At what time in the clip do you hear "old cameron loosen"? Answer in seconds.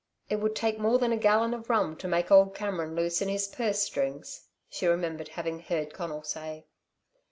2.31-3.29